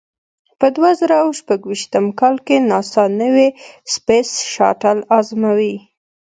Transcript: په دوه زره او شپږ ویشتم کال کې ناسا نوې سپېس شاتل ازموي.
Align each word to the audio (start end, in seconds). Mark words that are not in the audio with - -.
په 0.59 0.67
دوه 0.75 0.91
زره 0.99 1.15
او 1.23 1.29
شپږ 1.39 1.59
ویشتم 1.65 2.05
کال 2.19 2.35
کې 2.45 2.55
ناسا 2.69 3.03
نوې 3.21 3.47
سپېس 3.93 4.29
شاتل 4.53 4.97
ازموي. 5.17 5.75